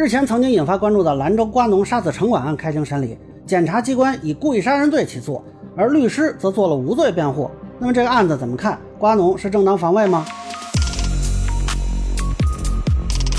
[0.00, 5.42] 日前曾经引发关注的兰州瓜农杀死城管案开庭审理，检察机关以故意杀人罪起诉，
[5.76, 7.50] 而律师则做了无罪辩护。
[7.80, 8.78] 那么这个案子怎么看？
[8.96, 10.24] 瓜农是正当防卫吗？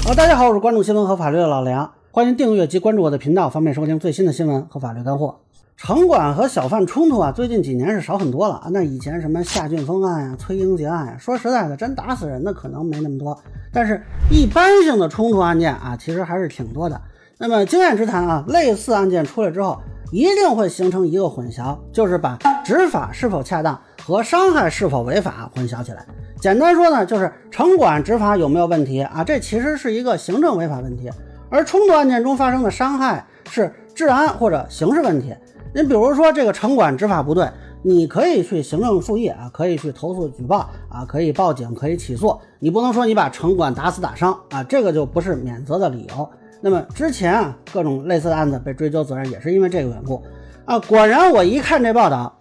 [0.03, 5.37] 好，大家好，我是关注新闻和法律的老梁，欢迎订阅及关注我的频道，方便收听最新的新闻和法律干货。
[5.81, 8.61] 城管和小贩冲突啊，最近几年是少很多了。
[8.71, 13.41] 那以前什么夏俊峰案呀、崔英杰案呀，说实在的，真打死人的可能没那么多，
[13.71, 16.99] 但是一般性的冲突案件啊，其实还是挺多的。
[17.37, 19.79] 那么经验之谈啊，类似案件出来之后，
[20.11, 26.05] 一定会形成一个混淆，就是把执法是否恰当和伤害是否违法混淆起来。
[26.41, 29.23] 简单说呢，就是城管执法有没有问题啊？
[29.23, 31.09] 这其实是一个行政违法问题，
[31.49, 35.33] 而冲突案件中发生的伤害是治安或者刑事问题。
[35.73, 37.47] 你比如说这个城管执法不对，
[37.83, 42.37] 你可以去行政复议啊，可以去投诉举报啊，可以报警，可以起诉。
[42.59, 46.29] 你不能说你把城管打死打伤啊，这个就不是免责的理由。
[46.59, 50.21] 那么之前啊，各种类似的案子被追究责任也是因为这个缘故
[50.65, 50.79] 啊。
[50.79, 52.35] 果然，我一看这报道，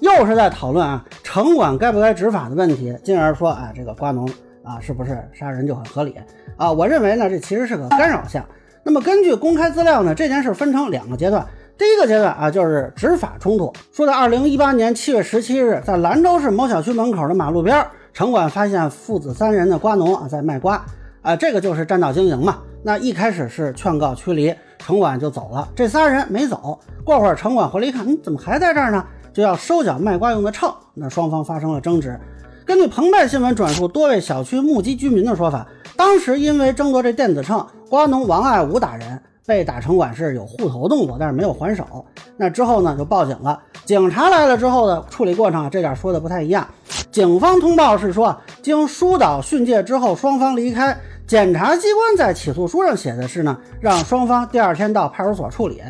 [0.00, 4.28] 又是在讨论啊城管该不该执法的问题，进而说啊这个瓜农
[4.64, 6.16] 啊是不是杀人就很合理
[6.56, 6.70] 啊？
[6.72, 8.44] 我认为呢，这其实是个干扰项。
[8.84, 11.46] 那么根据公开资料呢，这件事分成两个阶段。
[11.78, 13.72] 第一个阶段啊，就是执法冲突。
[13.92, 20.84] 说在二零一八年七月十七日，在兰州市某小区门口的马路边，城管发现父子三人的瓜农啊在卖瓜，
[21.22, 22.58] 啊，这个就是占道经营嘛。
[22.84, 26.78] 那一开始是劝告驱离，城管就走了，这仨人没走。
[27.04, 29.04] 过会儿城管回来一看，你怎么还在这儿呢？
[29.32, 30.72] 就要收缴卖瓜用的秤。
[30.94, 32.18] 那双方发生了争执。
[32.64, 39.20] 根据澎湃新闻转述多位小区目击居民的说法，当时因为争夺这电子秤，瓜农王爱武打人。
[39.46, 42.04] 被打城管是有护头动作，但是没有还手。
[42.36, 43.60] 那之后呢，就报警了。
[43.84, 46.66] 警察来了之后的处理过程，这点说的不太一样。
[47.10, 50.96] 警方通报是说，经疏导训诫之后，双方离开。
[51.26, 55.82] 检察机关在起诉书上写的是呢，让双方第二天到派出所处理。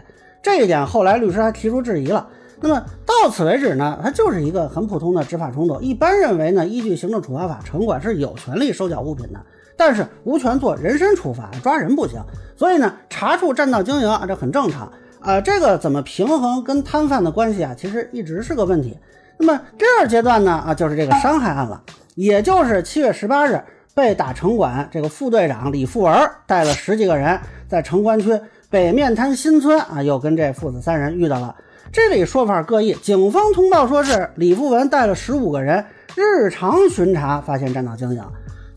[0.43, 2.29] 这一点后来律师还提出质疑了。
[2.61, 5.81] 那么到此为止呢，它就是一个很普通的执法冲突。
[5.81, 9.41] 一般认为呢，依据行政处罚法，城管是有权利收缴物品的。
[9.77, 12.21] 但是无权做人身处罚，抓人不行。
[12.57, 14.91] 所以呢，查处占道经营啊，这很正常
[15.21, 15.41] 啊。
[15.41, 17.75] 这个怎么平衡跟摊贩的关系啊？
[17.77, 18.97] 其实一直是个问题。
[19.39, 21.83] 那么第二阶段呢，啊，就是这个伤害案了，
[22.15, 23.61] 也就是七月十八日
[23.95, 28.39] 被打城管这个副队长李富文带了十几个人，在城关区
[28.71, 31.55] 北面滩新村啊，又跟这父子三人遇到了。
[31.93, 35.85] 这里说法各异，警方通报说是李富文带了十五个人，
[36.15, 38.23] 日常巡查发现占道经营。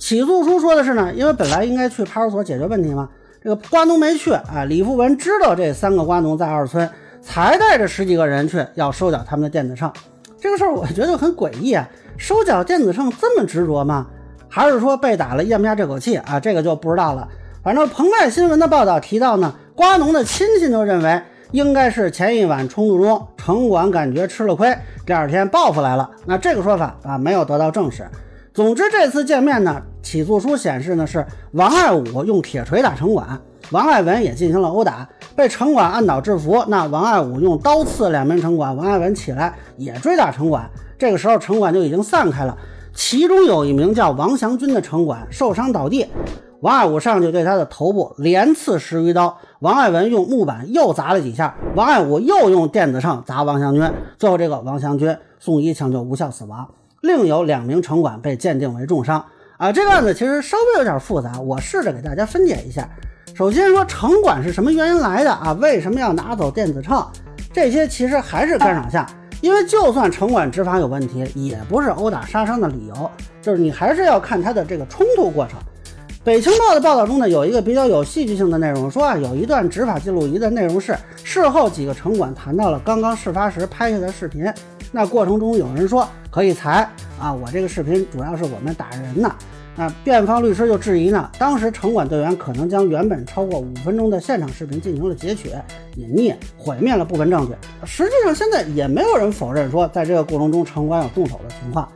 [0.05, 3.09] 起诉书说的是呢，因为本来应该去派出所解决问题嘛，
[3.41, 4.63] 这个瓜农没去啊。
[4.69, 6.87] 李富文知道这三个瓜农在二村，
[7.23, 9.91] 才带着十几个人去要收缴他们的电子秤。
[10.39, 14.05] 这个事儿我觉得很诡异啊，收缴电子秤这么执着吗？
[14.47, 16.39] 还是说被打了咽不下这口气啊？
[16.39, 17.27] 这个就不知道了。
[17.63, 26.07] 反正澎湃新闻的报道提到呢，瓜农的亲戚就认为应该是前一晚冲突中城管感觉吃了亏，第二天报复来了。
[26.27, 28.07] 那这个说法啊没有得到证实。
[28.55, 33.37] 总之，这次见面呢，起诉书显示呢是王爱武用铁锤打城管，
[33.71, 35.05] 王爱文也进行了殴打，
[35.35, 36.63] 被城管按倒制服。
[36.69, 40.69] 那王爱武用刀刺两名城管，王爱文起来也追打城管。
[40.97, 42.57] 这个时候，城管就已经散开了，
[42.93, 46.07] 其中有一名叫王祥军的城管受伤倒地，
[46.61, 56.65] 王爱武上去对他的头部连刺十余刀，王爱文用木板又砸了几下，王爱武又用电子秤砸王祥军，最后这个王祥军送医抢救无效死亡。
[57.05, 59.23] 另有两名城管被鉴定为重伤
[59.57, 59.71] 啊！
[59.71, 62.89] 这个案子其实稍微有点复杂，我试着给大家分解一下。
[63.35, 65.53] 首先说城管是什么原因来的啊？
[65.61, 67.05] 为什么要拿走电子秤？
[67.53, 69.05] 这些其实还是干扰项，
[69.39, 75.59] 因为就算城管执法有问题，也不是殴打杀伤的理由，就是你还是要看他的这个冲突过程。
[76.23, 84.51] 北青报的报道中呢，有一个比较有戏剧性的内容，说啊，有一段执法记录仪的内容是事后几个城管谈到了刚刚事发时拍下的视频。
[84.95, 86.89] 那过程中有人说可以裁
[87.19, 89.29] 啊，我这个视频主要是我们打人呢。
[89.75, 95.49] 那辩方律师就质疑呢，当时城管队员可能将原本超过五分钟的现场视频进行了截取、
[95.97, 97.53] 隐匿、毁灭了部分证据。
[97.85, 101.91] 实际上现在也没有人否认说在这个过程中城管有动手的情况。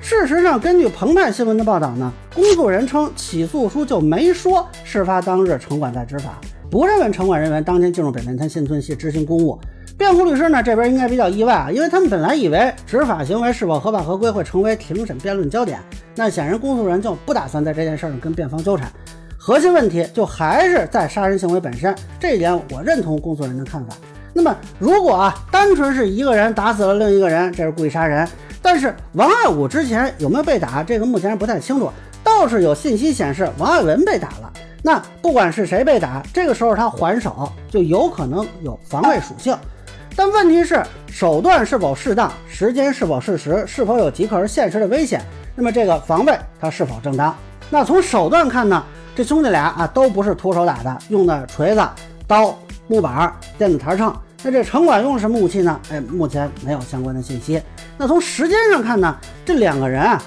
[0.00, 6.38] 事实上，根据澎湃新闻的报道呢，公诉人称起诉书就没说事发当日城管在执法，
[6.70, 9.58] 不认为城管人员当天进入北面滩新村系执行公务。
[9.98, 15.80] 辩护律师呢这边应该比较意外啊，因为他们本来以为执法行为是否合法合规会成为庭审辩论焦点，
[16.14, 18.88] 那显然公诉人就不打算在这件事上跟辩方纠缠，
[19.36, 23.96] 核心问题就还是在杀人行为本身，这一点我认同公诉人的看法。
[24.32, 28.26] 那么如果啊单纯是一个人打死了另一个人，这是故意杀人，
[28.62, 31.90] 但是王爱武之前有没有被打，这个目前不太清楚，
[32.22, 34.52] 倒是有信息显示王爱文被打了。
[34.80, 39.56] 那不管是谁被打，这个时候他还手就有可能有防卫属性。
[40.18, 45.22] 但问题是手段是否适当，时间是否适时，是否有即刻而现实的危险？
[45.54, 47.32] 那么这个防卫它是否正当？
[47.70, 48.82] 那从手段看呢？
[49.14, 51.88] 这兄弟俩啊都不是徒手打的，用的锤子、
[52.26, 54.12] 刀、木板、电子台秤。
[54.42, 55.80] 那这城管用什么武器呢？
[55.92, 57.62] 哎，目前没有相关的信息。
[57.96, 59.16] 那从时间上看呢？
[59.46, 60.20] 这两个人啊，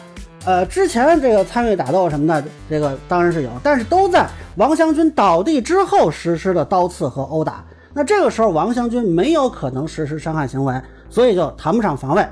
[0.45, 7.61] 呃，之前这个参与打斗什么的，这个当然是有，但是都在王湘军倒地之后实施的刀刺和殴打。
[7.93, 10.73] 那这个时候王湘军没有可能实施伤害行为，
[11.09, 12.25] 所以就谈不上防卫。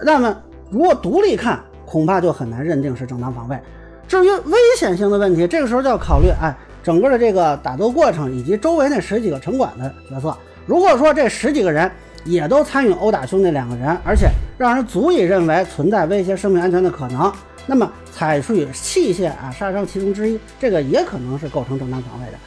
[0.00, 0.36] 那么
[0.70, 3.58] 如果独立看，恐怕就很难认定是正当防卫。
[4.06, 10.36] 至于危险性的问题，这个时候就要考虑，哎，整个的这个打斗过程以及周围那十几个城管的角色。
[10.66, 11.90] 如果说这十几个人
[12.24, 14.28] 也都参与殴打兄弟两个人，而且
[14.58, 17.32] 让人足以认为存在威胁生命安全的可能，
[17.66, 22.38] 那么采取器械啊杀伤其中之一，这个也可能是构成正当防卫的。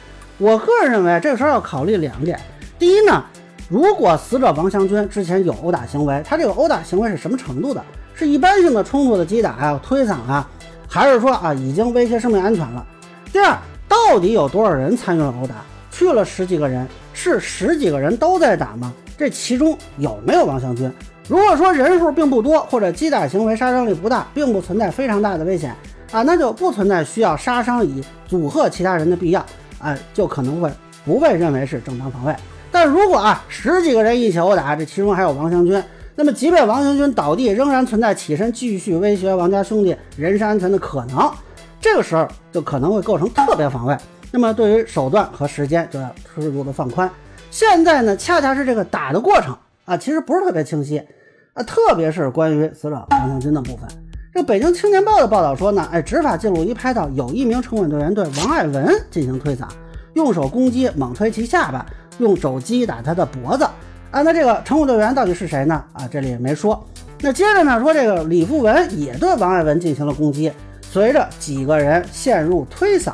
[0.42, 2.36] 我个人认为，这个时候要考虑两点：
[2.76, 3.24] 第一呢，
[3.68, 7.80] 如果死者王湘军之前有殴打行为，他这个殴打行为是什么程度的？
[8.12, 10.44] 是一般性的冲突的击打啊、推搡啊？
[10.88, 12.84] 还是说啊，已经威胁生命安全了。
[13.32, 13.56] 第二，
[13.86, 15.54] 到底有多少人参与了殴打？
[15.92, 18.92] 去了十几个人，是十几个人都在打吗？
[19.16, 20.92] 这其中有没有王湘军？
[21.28, 25.72] 如果说人数并不多，或者击打行为杀伤力不大，并不存在非常大的危险
[26.10, 29.46] 啊，那就不存在需要杀伤以阻吓其他人的必要
[29.82, 30.72] 啊，就可能会
[31.04, 32.34] 不被认为是正当防卫。
[32.70, 35.82] 但如果啊，十几个人一起殴打，这其中还有王湘军。
[36.14, 41.30] 那么，即便王湘军倒地，仍然存在起身继续威胁王家兄弟人身安全的可能。
[41.80, 43.96] 这个时候就可能会构成特别防卫。
[44.30, 47.10] 那么，对于手段和时间就要适度的放宽。
[47.50, 51.02] 现在呢，恰恰是这个打的过程啊，其实不是特别清晰
[51.54, 53.88] 啊，特别是关于死者王湘军的部分。
[54.34, 59.66] 这《北京青年报》的报道说呢，哎，执法记录仪拍到有一名城管队员对王爱文进行推搡，
[60.14, 61.84] 用手攻击，猛推其下巴，
[62.16, 63.64] 用肘击打他的脖子。
[64.10, 65.84] 啊，那这个城管队员到底是谁呢？
[65.92, 66.82] 啊，这里也没说。
[67.20, 70.50] 那接着呢，说这个李富文也对王爱文进行了攻击。
[70.80, 73.12] 随着几个人陷入推搡，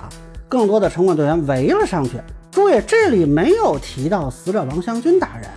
[0.49, 2.21] 更多的城管队员围了上去。
[2.53, 5.49] 注意，这里没有提到死者王湘军打人，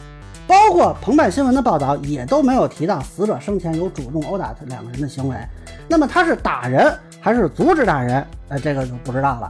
[0.51, 5.36] 包括澎湃新闻的报道也都没有提到死者生前有主动殴打他两个人的行为。
[5.88, 8.21] 那么他是打人还是阻止打人？
[8.50, 9.50] 哎，这个就不知道了。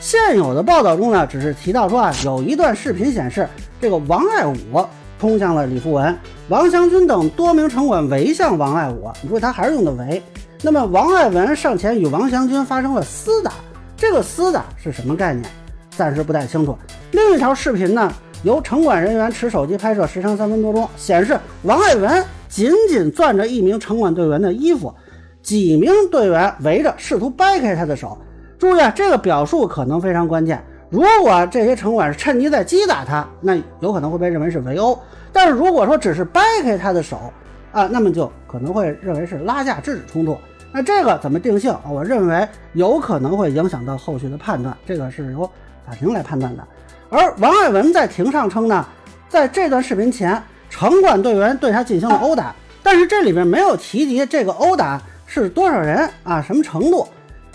[0.00, 3.48] 现有的报道中呢，只是提到说啊，有一段视频显示
[3.80, 4.54] 这个王爱武。
[5.18, 6.14] 冲向了李富文、
[6.48, 10.22] 王祥军等多名城管围向王爱武，你说他还是用的围。
[10.60, 13.52] 那么王爱文上前与王祥军发生了厮打，
[13.96, 15.48] 这个厮打是什么概念？
[15.96, 16.76] 暂时不太清楚。
[17.12, 18.12] 另一条视频呢，
[18.44, 24.94] 由城管人员持手机拍摄，时长三分多钟，显示王爱文紧紧攥着一名城管队员的衣服，
[25.42, 28.18] 几名队员围着试图掰开他的手。
[28.58, 30.62] 注意啊，这个表述可能非常关键。
[30.90, 34.94] 如果这些城管是趁机在击打他，那有可能会被认为是围殴；
[35.32, 37.18] 但是如果说只是掰开他的手
[37.72, 40.36] 啊，那么就可能会认为是拉架制止冲突。
[40.70, 41.74] 那这个怎么定性？
[41.90, 45.50] 我认为有可能会影响到后续的判断，这个是由
[45.86, 46.62] 法庭来判断的。
[47.10, 48.84] 而王爱文在庭上称呢，
[49.28, 57.06] 在这段视频前，城管队员对他进行了殴打，但是这里边没有提及这个殴打是多少人啊，什么程度？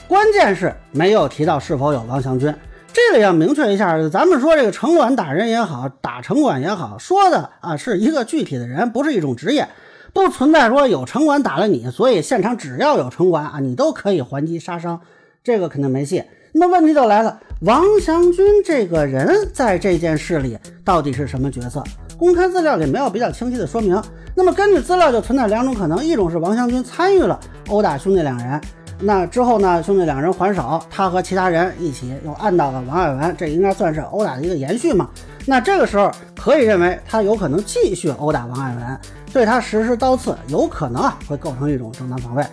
[0.07, 2.53] 关键是没有提到是否有王祥军。
[2.91, 9.67] 这里要明确一下，咱们说这个城管打人也好，打城管也好，说的啊是一个具体的人，不是一种职业，
[10.13, 15.01] 不存在说有城管打了你，所以现场只要有城管啊，你都可以还击杀伤，
[15.43, 16.23] 这个肯定没戏。
[16.51, 21.83] 那么问题就来了，王祥军这个人在这件事里到底是什么角色？
[22.17, 24.01] 公开资料里没有比较清晰的说明。
[24.35, 28.59] 那么根据资料就存在两种可能，一种是王祥军参与了殴打兄弟两人。
[29.01, 29.81] 那之后呢？
[29.81, 35.09] 兄弟两人还手，他和其他人一起又按到了王爱文，这应该算是殴打的一个延续嘛？
[35.45, 38.99] 那这个时候可以认为他有可能继续殴打王爱文，
[39.31, 42.45] 对他实施刀刺，有可能啊会构成一种正当防卫。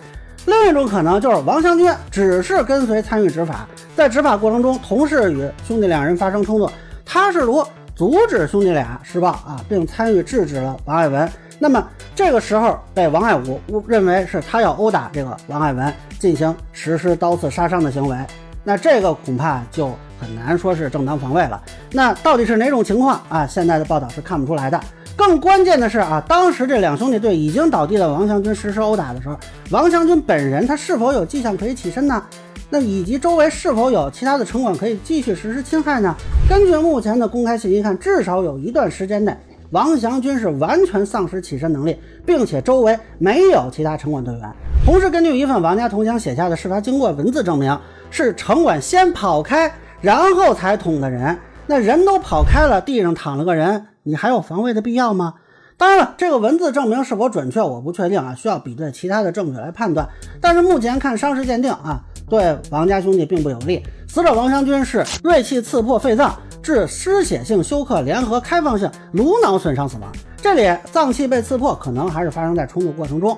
[0.47, 6.71] 另一种可能就是王湘军只是跟随参与执法，在执法过程中同时与兄弟两人发生冲突，
[7.05, 7.61] 他试图
[7.93, 11.29] 阻止兄弟俩施暴啊，并参与制止了王爱文。
[11.59, 11.85] 那么
[12.15, 18.17] 这个时候被王爱武误认为是他要殴打这个王爱文，进行实施刀刺杀伤的行为，
[18.63, 19.87] 那这个恐怕就
[20.17, 21.61] 很难说是正当防卫了。
[21.91, 23.45] 那到底是哪种情况啊？
[23.45, 24.79] 现在的报道是看不出来的。
[25.17, 29.35] 更关键的是啊，当时这两兄弟对已经倒地的王祥军实施殴打的时候，
[29.71, 32.23] 王祥军本人他是否有迹象可以起身呢？
[32.69, 36.15] 那以及周围是否有其他的城管可以继续实施侵害呢？
[36.47, 39.35] 根据目前的公开信息看，至少有一段时间内。
[39.71, 44.49] 王祥军是完全丧失起身能力，并且周围没有其他城管队员。
[44.85, 47.77] 同时，根据一份王家同乡写下的事发经过文字证明，
[48.11, 49.69] 是城管先跑开，
[49.99, 51.37] 然后才捅的人。
[51.65, 55.33] 那人都跑开了，地上躺了个人，你还有防卫的必要吗？
[55.75, 60.07] 当然了，这个文字证明是否准确，我不确定啊，需要比对其他的证据来判断。
[60.39, 61.99] 但是目前看伤势鉴定啊，
[62.29, 63.83] 对王家兄弟并不有利。
[64.07, 66.33] 死者王祥军是锐器刺破肺脏，
[66.63, 70.09] 致失血性休克联合开放性颅脑损伤死亡。
[70.37, 73.37] 这里脏器被刺破，可能还是发生在冲突过程中。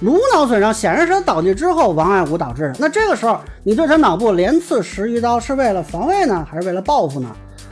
[0.00, 2.74] 颅脑损伤显然是他倒地之后王爱武导致的。
[2.78, 7.28] 那这个时候你对他脑部连刺十余刀，是为了防卫呢，还是为了报复呢？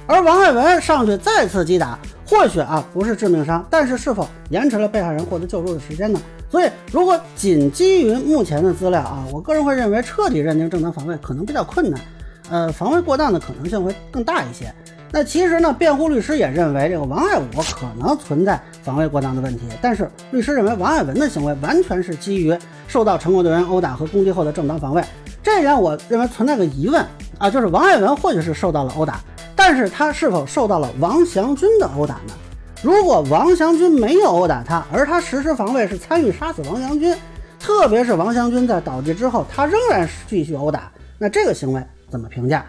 [0.07, 1.99] 而王爱文上去再次击打，
[2.33, 6.19] 或许啊不是致命伤，但是是否延迟了被害人获得救助的时间呢？
[6.51, 12.01] 所以如果仅基于目前的资料啊，我个人会认为彻底认定正当防卫可能比较困难，
[12.49, 14.73] 呃，防卫过当的可能性会更大一些。
[15.11, 17.45] 那其实呢，辩护律师也认为这个王爱武
[17.79, 22.57] 可能存在防卫过当的问题，但是律师认为王爱文的行为完全是基于
[22.89, 25.05] 受到城管队员殴打和攻击后的正当防卫，
[25.43, 27.05] 这一点我认为存在个疑问
[27.39, 29.21] 啊，就是王爱文或许是受到了殴打。
[29.55, 32.35] 但是他是否受到了王祥军的殴打呢？
[32.83, 37.15] 如果王祥军没有殴打他，而他实施防卫是参与杀死王祥军，
[37.61, 42.65] 特别是王祥军在倒地之后，他仍然继续殴打，那这个行为怎么评价？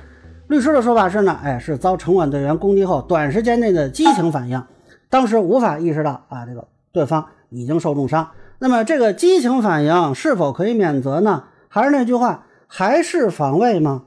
[0.48, 4.62] 律师的说法是呢，哎，是遭城管队员攻击后短时间内的激情反应，
[5.10, 8.30] 当时无法意识到啊，这个对方已经受重伤。
[8.60, 11.46] 那么这个激情反应是否可以免责呢？
[11.70, 14.02] 还是那句话，还是防卫吗？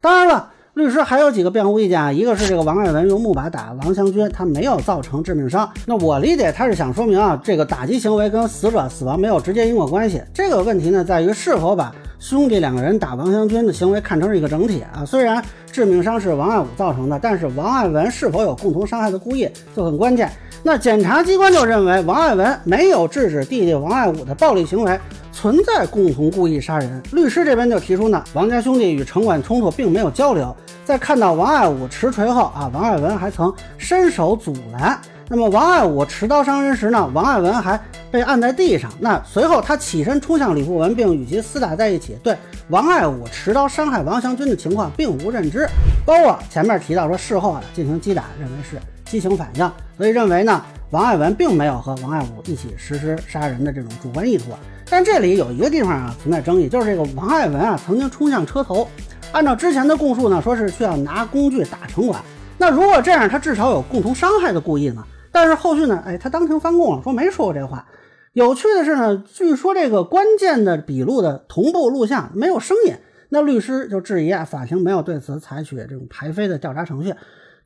[0.00, 0.52] 当然了。
[0.72, 5.70] 律师还有几个辩护意见啊，一个是这个王爱文用木板打王祥军，他没有造成致命伤。
[5.86, 10.22] 那我理解他是想说明啊，这个打击行为跟死者死亡没有直接因果关系。
[10.34, 15.02] 这个问题呢，在于是否把兄弟两个人打王祥军的行为看成是一个整体啊。
[15.04, 20.30] 虽然致命伤是王爱武造成的，但是王爱文是否有共同伤害的故意就很关键。
[20.66, 24.98] 那检察机关就认为王爱文没有制止弟弟王爱武的暴力行为。
[25.32, 34.98] 存在共同故意杀人，律师这边就提出呢，王家兄弟与城管冲突并没有交流，在看到王爱武持锤后啊，王爱文还曾伸手阻拦。
[35.28, 37.78] 那么王爱武持刀伤人时呢，王爱文还
[38.10, 38.90] 被按在地上。
[38.98, 42.36] 那随后他起身冲向李富文，并与其厮打在一起，对
[42.70, 45.68] 王爱武持刀伤害王祥军的情况并无认知。
[46.04, 54.46] 包括前面提到说事后啊进行击打，认为是激情反应，所以认为呢，王爱文并没有和王爱武一起实施杀人的这种主观意图。
[54.88, 58.86] 但这里有一个地方啊存在争议，就是这个王爱文啊曾经冲向车头，
[59.32, 62.20] 按照之前的供述呢，说是需要拿工具打城管。
[62.58, 65.04] 那如果这样，他至少有共同伤害的故意呢？
[65.32, 67.86] 但是后续呢，哎，他当庭翻供了，说没说过这话。
[68.32, 72.94] 有趣的是呢，据说这个关键的笔录的同步录像没有声音，
[73.28, 77.14] 那律师就质疑啊，法庭没有对此采取这种排非的调查程序。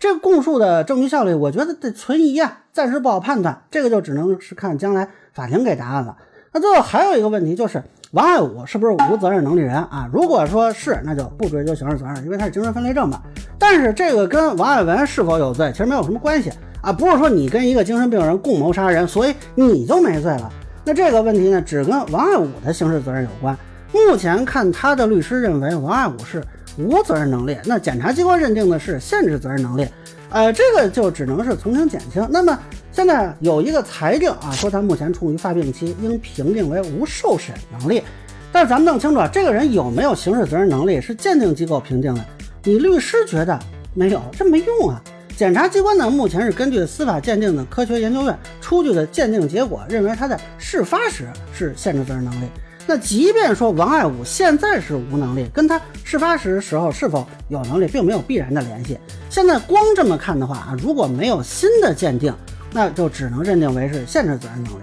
[0.01, 3.61] 这个供述的证据效力，我觉得得存疑啊，暂时不好判断。
[3.71, 6.17] 这个就只能是看将来法庭给答案了。
[6.53, 10.09] 那最后还有一个问题，就是王爱武是不是无责任能力人啊？
[10.11, 13.21] 如果说是，那就不追究刑事责任，因为他是精神分裂症嘛。
[13.59, 20.51] 但是这个跟王爱文是否有罪其实没有什么关系啊，不是说你跟一个精神病人共谋杀人，所以你就没罪了。
[20.83, 23.55] 那这个问题呢，只跟王爱武的刑事责任有关。
[23.93, 26.43] 目前看他的律师认为王爱武是
[26.83, 29.87] 无责任能力，那检察机关认定的是限制责任能力，
[30.31, 32.27] 呃，这个就只能是从轻减轻。
[32.31, 32.59] 那么。
[32.93, 38.03] 现在有一个裁定啊，说他目前处于发病期，应评定为无受审能力。
[38.51, 42.25] 但是咱们弄清楚啊，这个人有没有刑事责任能力是鉴定机构评定的。
[42.65, 43.57] 你律师觉得
[43.95, 45.01] 没有，这没用啊。
[45.37, 52.47] 检察机关呢，目前是根据司法鉴定的科学研究院出具的鉴定结果，认为他在事发时是限制责任能力。
[52.87, 58.99] 那即便说王爱武现在是无能力，跟他事发时时候是否有能力，并没有必然的联系。
[59.29, 62.35] 现在光这么看的话啊，如果没有新的鉴定，
[62.73, 64.79] 那就只能认定为是限制责任能力，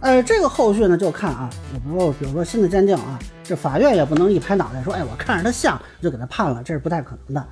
[0.00, 7.44] 呃，这个后续呢就看啊，比如比如说新的鉴定啊，这法院也不能一拍脑袋说，哎，我看着他像就给他判了，这是不太可能的。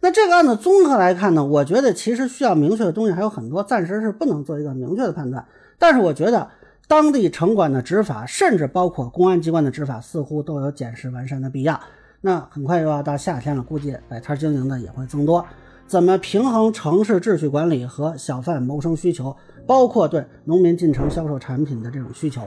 [0.00, 5.46] 那这个案子综合来看呢，我觉得其实需要明确的东西还有很多，暂时是不能做一个明确的判断。
[5.78, 6.48] 但是我觉得
[6.86, 11.80] 当地城管的执法，甚至包括公安机关的执法，似乎都有检视完善的必要。
[12.20, 15.44] 那很快又要到夏天了，估计摆摊经营的也会增多。
[15.86, 19.34] 怎么平衡城市秩序管理和小贩谋生需求，
[19.66, 22.42] 包括对农民进城销售产品的这种需求？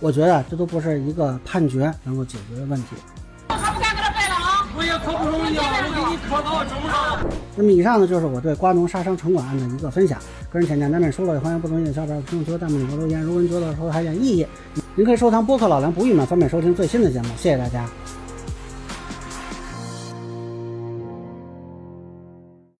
[0.00, 2.96] 我觉得这都不是一个判决能够解决的问题。
[4.76, 5.62] 我也可不容易啊！
[5.82, 7.26] 我给你磕到中上。
[7.56, 10.18] 那么以上呢，就是我对瓜农杀伤城管案的一个分享。
[10.52, 13.20] 个人浅见难免说了，也欢迎不同意的小伙伴评论区、弹幕里头留言。
[13.22, 14.46] 如果您觉得说还有点意义，
[14.94, 17.28] 您可以收藏播客老梁不郁闷，方便收听最新的节目。
[17.36, 17.84] 谢谢大家。